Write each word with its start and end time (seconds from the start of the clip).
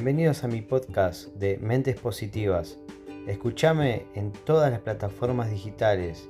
Bienvenidos 0.00 0.44
a 0.44 0.46
mi 0.46 0.62
podcast 0.62 1.26
de 1.34 1.58
Mentes 1.58 1.98
Positivas. 1.98 2.78
Escúchame 3.26 4.06
en 4.14 4.30
todas 4.30 4.70
las 4.70 4.78
plataformas 4.78 5.50
digitales, 5.50 6.28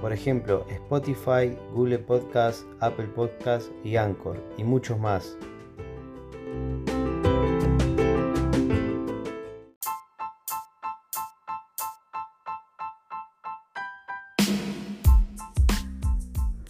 por 0.00 0.12
ejemplo 0.12 0.64
Spotify, 0.70 1.58
Google 1.74 1.98
Podcast, 1.98 2.62
Apple 2.78 3.08
Podcast 3.08 3.72
y 3.82 3.96
Anchor, 3.96 4.40
y 4.56 4.62
muchos 4.62 5.00
más. 5.00 5.36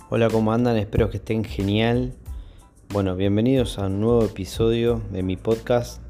Hola, 0.08 0.30
¿cómo 0.30 0.54
andan? 0.54 0.78
Espero 0.78 1.10
que 1.10 1.18
estén 1.18 1.44
genial. 1.44 2.14
Bueno, 2.88 3.16
bienvenidos 3.16 3.78
a 3.78 3.88
un 3.88 4.00
nuevo 4.00 4.24
episodio 4.24 5.02
de 5.12 5.22
mi 5.22 5.36
podcast 5.36 6.07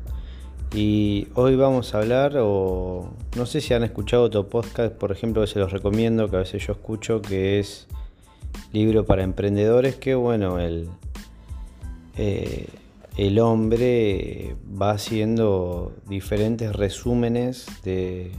y 0.75 1.29
hoy 1.35 1.57
vamos 1.57 1.95
a 1.95 1.99
hablar, 1.99 2.37
o 2.39 3.11
no 3.37 3.47
sé 3.47 3.61
si 3.61 3.73
han 3.73 3.85
escuchado 3.85 4.25
otro 4.25 4.49
podcast, 4.49 4.95
por 4.95 5.13
ejemplo, 5.13 5.41
que 5.43 5.47
se 5.47 5.59
los 5.59 5.73
recomiendo, 5.73 6.29
que 6.29 6.37
a 6.37 6.41
veces 6.41 6.67
yo 6.67 6.75
escucho, 6.75 7.23
que 7.23 7.59
es 7.59 7.89
Libro 8.73 9.07
para 9.07 9.23
Emprendedores, 9.23 9.97
que 9.97 10.15
bueno, 10.15 10.59
el, 10.59 10.89
eh, 12.17 12.67
el 13.17 13.39
hombre 13.39 14.57
va 14.81 14.91
haciendo 14.91 15.93
diferentes 16.07 16.77
resúmenes 16.77 17.67
de, 17.83 18.33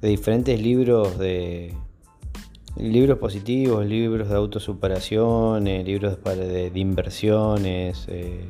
diferentes 0.00 0.60
libros 0.60 1.18
de 1.18 1.74
libros 2.76 3.18
positivos, 3.18 3.84
libros 3.84 4.30
de 4.30 4.34
autosuperación, 4.34 5.64
libros 5.64 6.18
de, 6.24 6.70
de 6.70 6.80
inversiones. 6.80 8.06
Eh, 8.08 8.44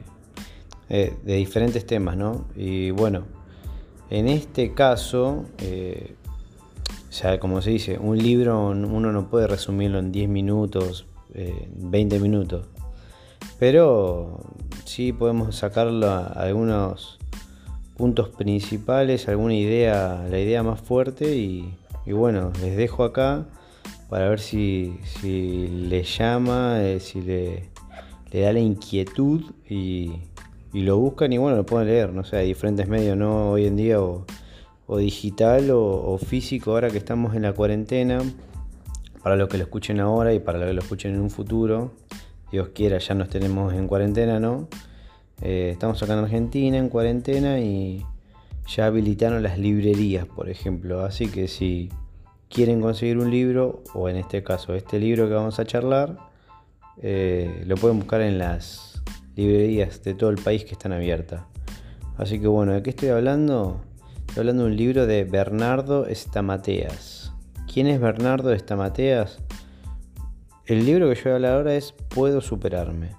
eh, 0.90 1.14
de 1.22 1.36
diferentes 1.36 1.86
temas, 1.86 2.16
¿no? 2.16 2.44
Y 2.56 2.90
bueno, 2.90 3.24
en 4.10 4.28
este 4.28 4.74
caso, 4.74 5.46
eh, 5.58 6.14
ya 7.10 7.40
como 7.40 7.62
se 7.62 7.70
dice, 7.70 7.98
un 7.98 8.18
libro 8.18 8.68
uno 8.68 9.10
no 9.10 9.30
puede 9.30 9.46
resumirlo 9.46 9.98
en 9.98 10.12
10 10.12 10.28
minutos, 10.28 11.06
20 11.32 12.16
eh, 12.16 12.20
minutos, 12.20 12.66
pero 13.58 14.40
sí 14.84 15.14
podemos 15.14 15.56
sacarlo 15.56 16.06
algunos 16.34 17.18
puntos 17.96 18.28
principales, 18.28 19.26
alguna 19.28 19.54
idea, 19.54 20.26
la 20.30 20.38
idea 20.38 20.62
más 20.62 20.82
fuerte 20.82 21.34
y, 21.34 21.74
bueno, 22.06 22.52
les 22.60 22.76
dejo 22.76 23.04
acá 23.04 23.46
para 24.10 24.28
ver 24.28 24.38
si, 24.38 24.98
si 25.04 25.66
le 25.68 26.02
llama, 26.02 26.78
si 26.98 27.22
le, 27.22 27.70
le 28.30 28.40
da 28.40 28.52
la 28.52 28.60
inquietud 28.60 29.44
y, 29.66 30.12
y 30.74 30.82
lo 30.82 30.98
buscan 30.98 31.32
y 31.32 31.38
bueno, 31.38 31.56
lo 31.56 31.64
pueden 31.64 31.86
leer, 31.86 32.12
no 32.12 32.24
sé, 32.24 32.36
hay 32.36 32.48
diferentes 32.48 32.88
medios, 32.88 33.16
¿no? 33.16 33.52
Hoy 33.52 33.66
en 33.66 33.76
día 33.76 34.02
o, 34.02 34.26
digital 34.98 35.70
o, 35.70 36.18
físico, 36.18 36.72
ahora 36.72 36.90
que 36.90 36.98
estamos 36.98 37.36
en 37.36 37.42
la 37.42 37.52
cuarentena, 37.52 38.20
para 39.22 39.36
los 39.36 39.48
que 39.48 39.56
lo 39.56 39.64
escuchen 39.64 40.00
ahora 40.00 40.34
y 40.34 40.40
para 40.40 40.58
los 40.58 40.66
que 40.66 40.74
lo 40.74 40.82
escuchen 40.82 41.14
en 41.14 41.20
un 41.20 41.30
futuro, 41.30 41.92
Dios 42.50 42.70
quiera, 42.74 42.98
ya 42.98 43.14
nos 43.14 43.28
tenemos 43.28 43.72
en 43.72 43.86
cuarentena, 43.86 44.40
¿no? 44.40 44.68
Eh, 45.42 45.70
estamos 45.72 46.02
acá 46.02 46.14
en 46.14 46.18
Argentina 46.18 46.76
en 46.76 46.88
cuarentena 46.88 47.60
y 47.60 48.04
ya 48.66 48.86
habilitaron 48.86 49.44
las 49.44 49.58
librerías, 49.58 50.26
por 50.26 50.50
ejemplo, 50.50 51.04
así 51.04 51.28
que 51.28 51.46
si 51.46 51.88
quieren 52.50 52.80
conseguir 52.80 53.18
un 53.18 53.30
libro, 53.30 53.84
o 53.94 54.08
en 54.08 54.16
este 54.16 54.42
caso 54.42 54.74
este 54.74 54.98
libro 54.98 55.28
que 55.28 55.34
vamos 55.34 55.60
a 55.60 55.64
charlar, 55.64 56.18
eh, 57.00 57.62
lo 57.64 57.76
pueden 57.76 58.00
buscar 58.00 58.22
en 58.22 58.38
las 58.38 58.94
librerías 59.36 60.02
de 60.02 60.14
todo 60.14 60.30
el 60.30 60.36
país 60.36 60.64
que 60.64 60.72
están 60.72 60.92
abiertas. 60.92 61.42
Así 62.16 62.38
que 62.38 62.46
bueno, 62.46 62.72
¿de 62.72 62.82
qué 62.82 62.90
estoy 62.90 63.08
hablando? 63.08 63.80
Estoy 64.28 64.40
hablando 64.40 64.64
de 64.64 64.70
un 64.70 64.76
libro 64.76 65.06
de 65.06 65.24
Bernardo 65.24 66.06
Estamateas. 66.06 67.32
¿Quién 67.72 67.86
es 67.86 68.00
Bernardo 68.00 68.52
Estamateas? 68.52 69.40
El 70.66 70.86
libro 70.86 71.08
que 71.08 71.16
yo 71.16 71.22
voy 71.24 71.32
a 71.32 71.34
hablar 71.34 71.52
ahora 71.54 71.74
es 71.74 71.92
Puedo 72.08 72.40
superarme. 72.40 73.10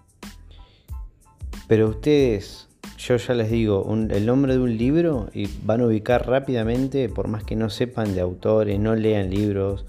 Pero 1.68 1.90
ustedes, 1.90 2.70
yo 2.98 3.18
ya 3.18 3.34
les 3.34 3.52
digo, 3.52 3.86
el 3.92 4.26
nombre 4.26 4.54
de 4.54 4.60
un 4.60 4.78
libro 4.78 5.30
y 5.34 5.50
van 5.64 5.82
a 5.82 5.88
ubicar 5.88 6.28
rápidamente, 6.28 7.10
por 7.10 7.28
más 7.28 7.44
que 7.44 7.56
no 7.56 7.70
sepan 7.70 8.16
de 8.16 8.22
autores, 8.22 8.80
no 8.80 8.96
lean 8.96 9.30
libros 9.30 9.86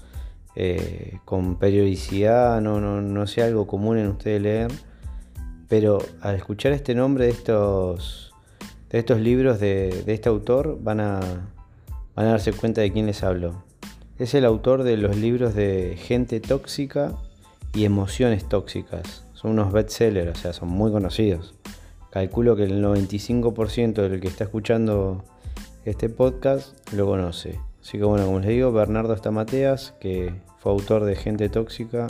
eh, 0.55 1.19
con 1.23 1.57
periodicidad, 1.59 2.59
no, 2.61 2.81
no, 2.81 3.01
no 3.01 3.27
sea 3.27 3.45
algo 3.45 3.67
común 3.67 3.99
en 3.99 4.07
ustedes 4.07 4.41
leer 4.41 4.71
pero 5.67 5.99
al 6.21 6.35
escuchar 6.35 6.71
este 6.71 6.95
nombre 6.95 7.25
de 7.25 7.31
estos, 7.31 8.33
de 8.89 8.99
estos 8.99 9.19
libros 9.19 9.59
de, 9.59 10.03
este 10.07 10.29
autor 10.29 10.77
van 10.81 10.99
a, 10.99 11.19
van 12.15 12.25
a 12.25 12.31
darse 12.31 12.53
cuenta 12.53 12.81
de 12.81 12.91
quién 12.91 13.05
les 13.05 13.23
hablo. 13.23 13.63
Es 14.17 14.33
el 14.33 14.45
autor 14.45 14.83
de 14.83 14.97
los 14.97 15.15
libros 15.15 15.53
de 15.53 15.97
Gente 15.97 16.39
Tóxica 16.39 17.13
y 17.73 17.85
Emociones 17.85 18.47
Tóxicas. 18.47 19.23
Son 19.33 19.51
unos 19.51 19.71
bestsellers, 19.71 20.39
o 20.39 20.41
sea, 20.41 20.53
son 20.53 20.69
muy 20.69 20.91
conocidos. 20.91 21.53
Calculo 22.09 22.55
que 22.55 22.63
el 22.63 22.83
95% 22.83 23.93
del 23.93 24.19
que 24.19 24.27
está 24.27 24.45
escuchando 24.45 25.23
este 25.85 26.09
podcast 26.09 26.91
lo 26.93 27.05
conoce. 27.05 27.59
Así 27.81 27.97
que 27.97 28.03
bueno, 28.05 28.25
como 28.25 28.39
les 28.39 28.49
digo, 28.49 28.71
Bernardo 28.71 29.13
Estamateas, 29.13 29.93
que 29.99 30.33
fue 30.57 30.71
autor 30.71 31.05
de 31.05 31.15
Gente 31.15 31.49
Tóxica 31.49 32.07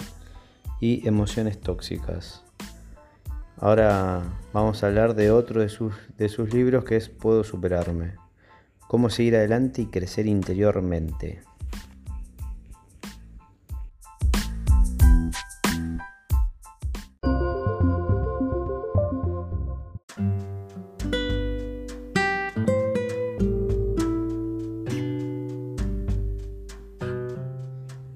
y 0.80 1.06
Emociones 1.08 1.60
Tóxicas. 1.60 2.47
Ahora 3.60 4.22
vamos 4.54 4.84
a 4.84 4.88
hablar 4.88 5.16
de 5.16 5.32
otro 5.32 5.62
de 5.62 5.70
sus, 5.70 5.96
de 6.16 6.30
sus 6.30 6.54
libros 6.54 6.84
que 6.84 6.96
es 6.96 7.10
Puedo 7.10 7.44
superarme. 7.44 8.14
Cómo 8.88 9.10
seguir 9.10 9.36
adelante 9.36 9.82
y 9.82 9.88
crecer 9.88 10.28
interiormente. 10.28 11.42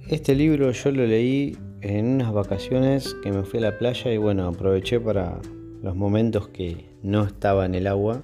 Este 0.07 0.35
libro 0.35 0.69
yo 0.71 0.91
lo 0.91 1.07
leí 1.07 1.57
en 1.81 2.05
unas 2.05 2.31
vacaciones 2.31 3.15
que 3.23 3.31
me 3.31 3.43
fui 3.43 3.59
a 3.59 3.63
la 3.63 3.77
playa 3.77 4.11
y 4.13 4.17
bueno, 4.17 4.47
aproveché 4.47 4.99
para 4.99 5.39
los 5.81 5.95
momentos 5.95 6.47
que 6.49 6.85
no 7.01 7.23
estaba 7.23 7.65
en 7.65 7.75
el 7.75 7.87
agua, 7.87 8.21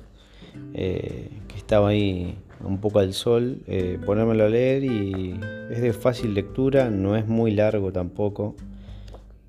eh, 0.73 1.29
que 1.47 1.57
estaba 1.57 1.89
ahí 1.89 2.37
un 2.63 2.79
poco 2.79 2.99
al 2.99 3.13
sol, 3.13 3.61
eh, 3.67 3.99
ponérmelo 4.05 4.45
a 4.45 4.49
leer 4.49 4.83
y 4.83 5.39
es 5.71 5.81
de 5.81 5.93
fácil 5.93 6.33
lectura, 6.33 6.89
no 6.89 7.15
es 7.15 7.27
muy 7.27 7.51
largo 7.51 7.91
tampoco, 7.91 8.55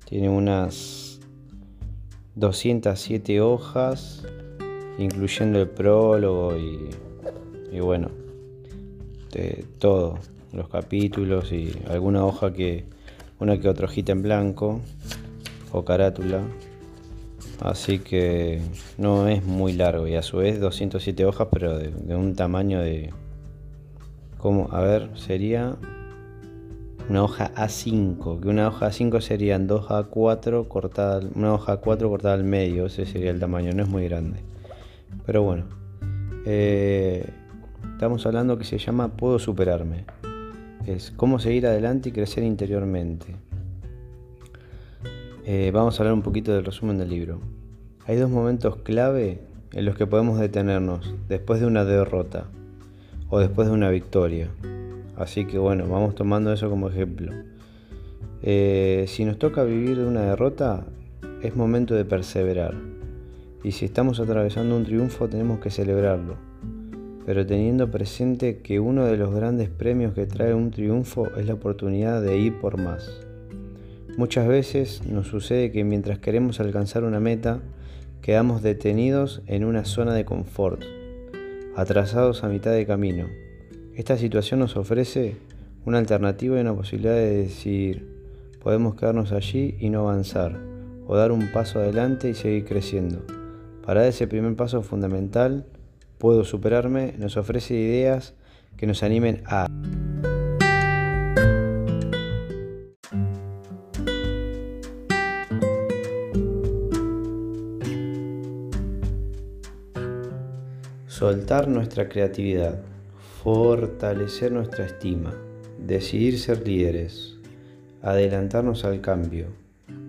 tiene 0.05 0.29
unas 0.29 1.19
207 2.35 3.41
hojas, 3.41 4.25
incluyendo 4.97 5.61
el 5.61 5.69
prólogo 5.69 6.55
y, 6.57 7.79
bueno, 7.79 8.09
de 9.31 9.65
todo, 9.77 10.17
los 10.51 10.67
capítulos 10.67 11.51
y 11.51 11.71
alguna 11.87 12.25
hoja 12.25 12.53
que 12.53 12.85
una 13.39 13.59
que 13.59 13.69
otra 13.69 13.85
hojita 13.85 14.11
en 14.11 14.21
blanco 14.21 14.81
o 15.71 15.85
carátula. 15.85 16.41
Así 17.61 17.99
que 17.99 18.61
no 18.97 19.27
es 19.27 19.43
muy 19.43 19.73
largo 19.73 20.07
y 20.07 20.15
a 20.15 20.21
su 20.21 20.37
vez 20.37 20.59
207 20.59 21.25
hojas, 21.25 21.47
pero 21.51 21.77
de, 21.77 22.15
un 22.15 22.35
tamaño 22.35 22.79
de. 22.79 23.11
como 24.37 24.69
A 24.71 24.81
ver, 24.81 25.09
sería 25.15 25.75
una 27.09 27.23
hoja 27.23 27.51
A5, 27.55 28.39
que 28.39 28.47
una 28.47 28.69
hoja 28.69 28.89
A5 28.89 29.19
serían 29.19 29.67
2 29.67 29.87
A4 29.87 30.67
cortada, 30.67 31.21
una 31.35 31.53
hoja 31.53 31.81
A4 31.81 32.07
cortada 32.07 32.35
al 32.35 32.43
medio, 32.43 32.85
ese 32.85 33.05
sería 33.05 33.31
el 33.31 33.39
tamaño, 33.39 33.73
no 33.73 33.83
es 33.83 33.89
muy 33.89 34.07
grande. 34.07 34.39
Pero 35.25 35.43
bueno, 35.43 35.65
eh, 36.45 37.25
estamos 37.91 38.25
hablando 38.25 38.57
que 38.57 38.63
se 38.63 38.77
llama 38.77 39.09
Puedo 39.09 39.37
superarme 39.37 40.05
es 40.93 41.11
cómo 41.11 41.39
seguir 41.39 41.67
adelante 41.67 42.09
y 42.09 42.11
crecer 42.11 42.43
interiormente. 42.43 43.35
Eh, 45.45 45.71
vamos 45.73 45.99
a 45.99 46.03
hablar 46.03 46.13
un 46.13 46.21
poquito 46.21 46.53
del 46.53 46.65
resumen 46.65 46.97
del 46.97 47.09
libro. 47.09 47.39
Hay 48.05 48.17
dos 48.17 48.29
momentos 48.29 48.77
clave 48.77 49.41
en 49.73 49.85
los 49.85 49.95
que 49.95 50.07
podemos 50.07 50.39
detenernos 50.39 51.13
después 51.27 51.59
de 51.59 51.67
una 51.67 51.85
derrota 51.85 52.45
o 53.29 53.39
después 53.39 53.67
de 53.67 53.73
una 53.73 53.89
victoria. 53.89 54.49
Así 55.15 55.45
que 55.45 55.59
bueno, 55.59 55.87
vamos 55.87 56.15
tomando 56.15 56.51
eso 56.51 56.69
como 56.69 56.89
ejemplo. 56.89 57.33
Eh, 58.41 59.05
si 59.07 59.25
nos 59.25 59.37
toca 59.37 59.63
vivir 59.63 59.97
de 59.97 60.05
una 60.05 60.21
derrota, 60.21 60.87
es 61.43 61.55
momento 61.55 61.93
de 61.93 62.05
perseverar. 62.05 62.73
Y 63.63 63.73
si 63.73 63.85
estamos 63.85 64.19
atravesando 64.19 64.75
un 64.75 64.85
triunfo, 64.85 65.27
tenemos 65.27 65.59
que 65.59 65.69
celebrarlo 65.69 66.48
pero 67.29 67.45
teniendo 67.45 67.91
presente 67.91 68.57
que 68.57 68.79
uno 68.79 69.05
de 69.05 69.15
los 69.15 69.31
grandes 69.31 69.69
premios 69.69 70.15
que 70.15 70.25
trae 70.25 70.55
un 70.55 70.71
triunfo 70.71 71.27
es 71.37 71.45
la 71.45 71.53
oportunidad 71.53 72.23
de 72.23 72.39
ir 72.39 72.59
por 72.59 72.81
más. 72.81 73.07
Muchas 74.17 74.47
veces 74.47 75.03
nos 75.05 75.27
sucede 75.27 75.71
que 75.71 75.83
mientras 75.83 76.17
queremos 76.17 76.59
alcanzar 76.59 77.03
una 77.03 77.19
meta, 77.19 77.59
quedamos 78.23 78.63
detenidos 78.63 79.43
en 79.45 79.63
una 79.63 79.85
zona 79.85 80.15
de 80.15 80.25
confort. 80.25 80.81
atrasados 81.75 82.43
a 82.43 82.49
mitad 82.49 82.71
de 82.71 82.87
camino. 82.87 83.27
Esta 83.93 84.17
situación 84.17 84.59
nos 84.61 84.75
ofrece 84.75 85.35
una 85.85 85.99
alternativa 85.99 86.57
y 86.57 86.61
una 86.61 86.73
posibilidad 86.73 87.13
de 87.13 87.43
decir, 87.43 88.07
podemos 88.63 88.95
quedarnos 88.95 89.33
allí 89.33 89.75
y 89.79 89.91
no 89.91 89.99
avanzar, 89.99 90.57
o 91.05 91.15
dar 91.15 91.31
un 91.31 91.51
paso 91.51 91.77
adelante 91.77 92.27
y 92.27 92.33
seguir 92.33 92.65
creciendo. 92.65 93.21
Para 93.85 94.07
ese 94.07 94.25
primer 94.25 94.55
paso 94.55 94.81
fundamental, 94.81 95.67
puedo 96.19 96.43
superarme, 96.43 97.15
nos 97.17 97.37
ofrece 97.37 97.73
ideas 97.73 98.35
que 98.77 98.85
nos 98.85 99.01
animen 99.01 99.41
a... 99.45 99.67
Soltar 111.07 111.67
nuestra 111.67 112.07
creatividad, 112.07 112.79
fortalecer 113.43 114.51
nuestra 114.51 114.85
estima, 114.85 115.33
decidir 115.77 116.39
ser 116.39 116.65
líderes, 116.65 117.37
adelantarnos 118.01 118.85
al 118.85 119.01
cambio, 119.01 119.47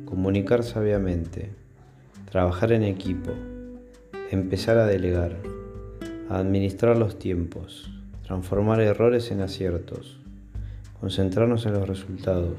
comunicar 0.04 0.62
sabiamente, 0.62 1.50
trabajar 2.30 2.72
en 2.72 2.84
equipo, 2.84 3.32
empezar 4.30 4.78
a 4.78 4.86
delegar, 4.86 5.36
administrar 6.30 6.96
los 6.96 7.18
tiempos, 7.18 7.90
transformar 8.22 8.80
errores 8.80 9.32
en 9.32 9.40
aciertos, 9.40 10.20
concentrarnos 11.00 11.66
en 11.66 11.74
los 11.74 11.88
resultados, 11.88 12.56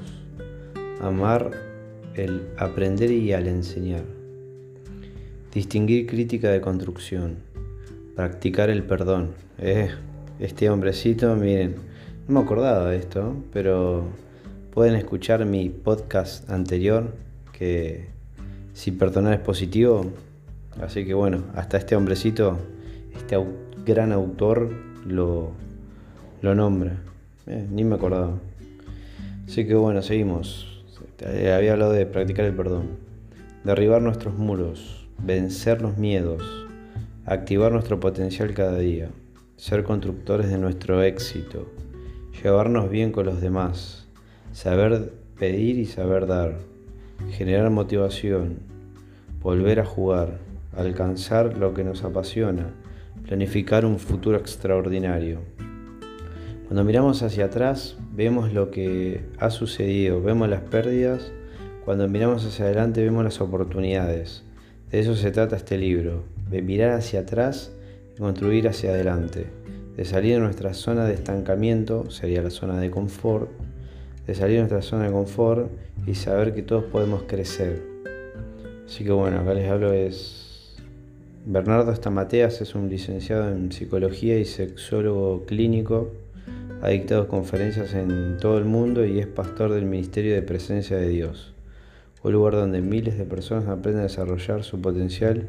amar 1.00 1.50
el 2.14 2.48
aprender 2.58 3.10
y 3.10 3.32
al 3.32 3.48
enseñar, 3.48 4.04
distinguir 5.54 6.06
crítica 6.06 6.50
de 6.50 6.60
construcción, 6.60 7.36
practicar 8.14 8.68
el 8.68 8.82
perdón. 8.84 9.30
Eh, 9.58 9.90
este 10.38 10.68
hombrecito, 10.68 11.34
miren, 11.34 11.76
no 12.28 12.40
me 12.40 12.44
acordaba 12.44 12.90
de 12.90 12.98
esto, 12.98 13.34
pero 13.54 14.04
pueden 14.70 14.96
escuchar 14.96 15.46
mi 15.46 15.70
podcast 15.70 16.48
anterior, 16.50 17.14
que 17.52 18.06
si 18.74 18.90
perdonar 18.90 19.32
es 19.32 19.40
positivo. 19.40 20.04
Así 20.82 21.06
que 21.06 21.14
bueno, 21.14 21.44
hasta 21.54 21.78
este 21.78 21.96
hombrecito, 21.96 22.58
este 23.16 23.36
gran 23.84 24.12
autor 24.12 24.70
lo, 25.06 25.52
lo 26.40 26.54
nombra. 26.54 26.96
Eh, 27.46 27.66
ni 27.70 27.84
me 27.84 27.96
acordaba. 27.96 28.38
Así 29.46 29.66
que 29.66 29.74
bueno, 29.74 30.02
seguimos. 30.02 30.68
Había 31.24 31.72
hablado 31.72 31.92
de 31.92 32.06
practicar 32.06 32.46
el 32.46 32.54
perdón, 32.54 32.90
derribar 33.64 34.02
nuestros 34.02 34.36
muros, 34.36 35.06
vencer 35.18 35.80
los 35.80 35.96
miedos, 35.96 36.42
activar 37.26 37.70
nuestro 37.70 38.00
potencial 38.00 38.54
cada 38.54 38.78
día, 38.78 39.08
ser 39.56 39.84
constructores 39.84 40.48
de 40.48 40.58
nuestro 40.58 41.02
éxito, 41.02 41.70
llevarnos 42.42 42.90
bien 42.90 43.12
con 43.12 43.26
los 43.26 43.40
demás, 43.40 44.08
saber 44.52 45.12
pedir 45.38 45.78
y 45.78 45.86
saber 45.86 46.26
dar, 46.26 46.58
generar 47.30 47.70
motivación, 47.70 48.58
volver 49.40 49.78
a 49.78 49.84
jugar, 49.84 50.38
alcanzar 50.76 51.56
lo 51.56 51.72
que 51.72 51.84
nos 51.84 52.02
apasiona, 52.02 52.70
planificar 53.26 53.84
un 53.84 53.98
futuro 53.98 54.36
extraordinario. 54.36 55.40
Cuando 56.66 56.84
miramos 56.84 57.22
hacia 57.22 57.46
atrás, 57.46 57.96
vemos 58.14 58.52
lo 58.52 58.70
que 58.70 59.20
ha 59.38 59.50
sucedido, 59.50 60.22
vemos 60.22 60.48
las 60.48 60.62
pérdidas, 60.62 61.32
cuando 61.84 62.08
miramos 62.08 62.46
hacia 62.46 62.64
adelante 62.64 63.02
vemos 63.02 63.24
las 63.24 63.40
oportunidades. 63.40 64.42
De 64.90 65.00
eso 65.00 65.14
se 65.14 65.30
trata 65.30 65.56
este 65.56 65.76
libro, 65.76 66.24
de 66.50 66.62
mirar 66.62 66.92
hacia 66.92 67.20
atrás 67.20 67.72
y 68.14 68.20
construir 68.20 68.68
hacia 68.68 68.90
adelante, 68.90 69.46
de 69.96 70.04
salir 70.04 70.34
de 70.34 70.40
nuestra 70.40 70.74
zona 70.74 71.04
de 71.04 71.14
estancamiento, 71.14 72.10
sería 72.10 72.42
la 72.42 72.50
zona 72.50 72.78
de 72.78 72.90
confort, 72.90 73.50
de 74.26 74.34
salir 74.34 74.54
de 74.54 74.60
nuestra 74.60 74.82
zona 74.82 75.04
de 75.04 75.12
confort 75.12 75.70
y 76.06 76.14
saber 76.14 76.54
que 76.54 76.62
todos 76.62 76.84
podemos 76.84 77.24
crecer. 77.24 77.82
Así 78.86 79.04
que 79.04 79.12
bueno, 79.12 79.40
acá 79.40 79.54
les 79.54 79.70
hablo 79.70 79.92
es 79.92 80.41
Bernardo 81.44 81.90
Estamateas 81.90 82.60
es 82.60 82.76
un 82.76 82.88
licenciado 82.88 83.50
en 83.50 83.72
psicología 83.72 84.38
y 84.38 84.44
sexólogo 84.44 85.44
clínico, 85.44 86.12
ha 86.82 86.90
dictado 86.90 87.26
conferencias 87.26 87.94
en 87.94 88.36
todo 88.38 88.58
el 88.58 88.64
mundo 88.64 89.04
y 89.04 89.18
es 89.18 89.26
pastor 89.26 89.72
del 89.72 89.84
Ministerio 89.84 90.34
de 90.34 90.42
Presencia 90.42 90.96
de 90.96 91.08
Dios, 91.08 91.52
un 92.22 92.32
lugar 92.32 92.54
donde 92.54 92.80
miles 92.80 93.18
de 93.18 93.24
personas 93.24 93.66
aprenden 93.66 94.02
a 94.02 94.04
desarrollar 94.04 94.62
su 94.62 94.80
potencial 94.80 95.48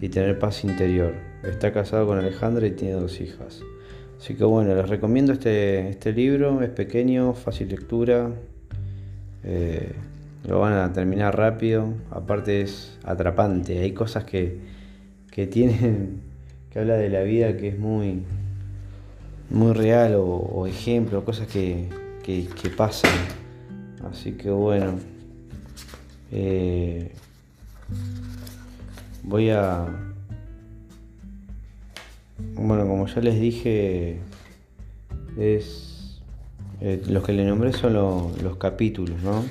y 0.00 0.08
tener 0.08 0.38
paz 0.38 0.62
interior. 0.62 1.14
Está 1.42 1.72
casado 1.72 2.06
con 2.06 2.18
Alejandra 2.18 2.68
y 2.68 2.70
tiene 2.70 2.94
dos 2.94 3.20
hijas. 3.20 3.60
Así 4.20 4.36
que 4.36 4.44
bueno, 4.44 4.72
les 4.76 4.88
recomiendo 4.88 5.32
este, 5.32 5.88
este 5.88 6.12
libro, 6.12 6.62
es 6.62 6.70
pequeño, 6.70 7.34
fácil 7.34 7.70
lectura, 7.70 8.30
eh, 9.42 9.94
lo 10.46 10.60
van 10.60 10.74
a 10.74 10.92
terminar 10.92 11.36
rápido, 11.36 11.92
aparte 12.12 12.60
es 12.60 12.96
atrapante, 13.02 13.80
hay 13.80 13.90
cosas 13.90 14.22
que, 14.22 14.83
que 15.34 15.48
tienen, 15.48 16.20
que 16.70 16.78
habla 16.78 16.94
de 16.94 17.10
la 17.10 17.22
vida 17.22 17.56
que 17.56 17.68
es 17.68 17.78
muy, 17.78 18.22
muy 19.50 19.72
real 19.72 20.14
o, 20.16 20.66
ejemplo, 20.66 21.24
cosas 21.24 21.48
que, 21.48 21.88
que, 22.22 22.70
pasan. 22.76 23.10
Así 24.10 24.32
que 24.32 24.50
bueno. 24.50 24.98
Eh, 26.30 27.12
voy 29.22 29.50
a... 29.50 29.86
Bueno, 32.54 32.86
como 32.86 33.06
ya 33.06 33.20
les 33.20 33.40
dije, 33.40 34.20
es... 35.36 36.20
Eh, 36.80 37.02
los 37.08 37.24
que 37.24 37.32
le 37.32 37.44
nombré 37.44 37.72
son 37.72 37.94
los 37.94 38.56
capítulos, 38.58 39.22
¿no? 39.22 39.44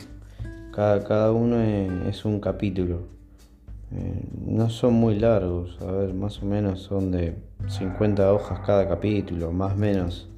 Cada, 0.71 1.03
cada 1.03 1.31
uno 1.31 1.61
es, 1.61 2.25
un 2.25 2.39
capítulo. 2.39 3.12
Eh, 3.95 4.25
no 4.47 4.69
son 4.69 4.93
muy 4.95 5.19
largos, 5.19 5.79
a 5.81 5.91
ver, 5.91 6.13
más 6.13 6.41
o 6.41 6.45
menos 6.45 6.81
son 6.81 7.11
de 7.11 7.35
50 7.67 8.33
hojas 8.33 8.59
cada 8.65 8.87
capítulo, 8.87 9.51
más 9.51 9.73
o 9.73 9.77
menos. 9.77 10.29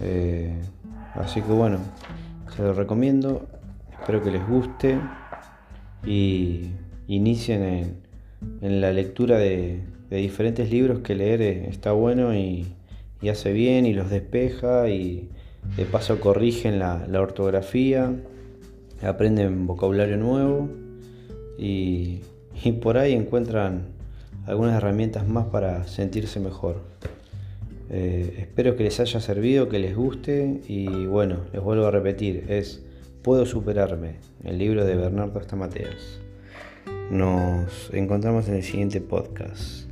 Eh, 0.00 0.60
así 1.14 1.40
que 1.40 1.52
bueno, 1.52 1.78
se 2.54 2.62
los 2.62 2.76
recomiendo, 2.76 3.46
espero 3.98 4.22
que 4.22 4.30
les 4.30 4.46
guste 4.46 5.00
y 6.04 6.70
inicien 7.06 7.62
en, 7.62 8.06
en 8.60 8.80
la 8.80 8.92
lectura 8.92 9.38
de, 9.38 9.80
diferentes 10.10 10.70
libros 10.70 11.00
que 11.00 11.14
leer 11.14 11.42
está 11.42 11.92
bueno 11.92 12.34
y, 12.34 12.66
hace 13.30 13.52
bien 13.52 13.86
y 13.86 13.92
los 13.92 14.08
despeja 14.08 14.88
y 14.88 15.28
de 15.76 15.84
paso 15.84 16.20
corrigen 16.20 16.78
la, 16.78 17.04
ortografía, 17.20 18.14
aprenden 19.02 19.66
vocabulario 19.66 20.16
nuevo 20.16 20.68
y, 21.58 22.20
por 22.80 22.98
ahí 22.98 23.12
encuentran 23.12 23.86
algunas 24.46 24.76
herramientas 24.76 25.26
más 25.28 25.46
para 25.46 25.86
sentirse 25.86 26.40
mejor. 26.40 26.82
Eh, 27.90 28.36
espero 28.38 28.76
que 28.76 28.84
les 28.84 28.98
haya 28.98 29.20
servido, 29.20 29.68
que 29.68 29.78
les 29.78 29.94
guste 29.94 30.60
y 30.66 31.06
bueno, 31.06 31.38
les 31.52 31.62
vuelvo 31.62 31.86
a 31.86 31.90
repetir, 31.90 32.44
es 32.48 32.82
Puedo 33.26 33.44
superarme, 33.44 34.18
el 34.44 34.56
libro 34.56 34.84
de 34.84 34.94
Bernardo 34.94 35.40
Estamateas. 35.40 36.20
Nos 37.10 37.90
encontramos 37.92 38.46
en 38.46 38.54
el 38.54 38.62
siguiente 38.62 39.00
podcast. 39.00 39.88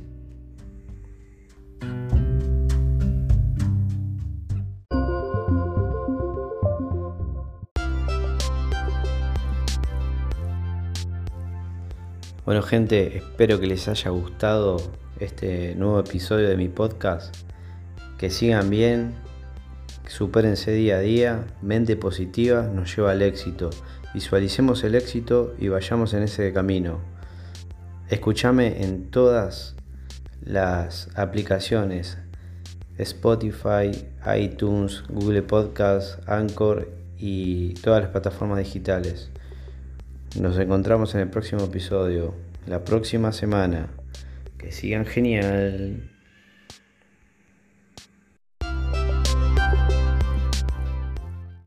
Bueno 12.45 12.61
gente, 12.61 13.17
espero 13.17 13.59
que 13.59 13.65
les 13.65 13.87
haya 13.87 14.11
gustado 14.11 14.77
este 15.19 15.73
nuevo 15.73 15.99
episodio 15.99 16.47
de 16.47 16.55
mi 16.55 16.69
podcast. 16.69 17.35
Que 18.19 18.29
sigan 18.29 18.69
bien, 18.69 19.15
supérense 20.07 20.71
día 20.71 20.97
a 20.97 20.99
día, 20.99 21.47
mente 21.63 21.95
positiva 21.95 22.69
nos 22.71 22.95
lleva 22.95 23.11
al 23.11 23.23
éxito 23.23 23.71
Visualicemos 24.13 24.83
el 24.83 24.93
éxito 24.93 25.55
y 25.57 25.69
vayamos 25.69 26.13
en 26.13 26.21
ese 26.21 26.53
camino. 26.53 26.99
Escúchame 28.09 28.83
en 28.83 29.09
todas 29.09 29.75
las 30.41 31.09
aplicaciones 31.15 32.19
Spotify, 32.99 33.91
iTunes, 34.37 35.03
Google 35.09 35.41
Podcast, 35.41 36.19
Anchor 36.29 36.91
y 37.17 37.73
todas 37.73 38.03
las 38.03 38.11
plataformas 38.11 38.59
digitales. 38.59 39.31
Nos 40.39 40.59
encontramos 40.59 41.15
en 41.15 41.21
el 41.21 41.29
próximo 41.29 41.63
episodio, 41.63 42.35
la 42.67 42.83
próxima 42.83 43.31
semana. 43.31 43.87
Que 44.57 44.71
sigan 44.71 45.05
genial. 45.05 46.14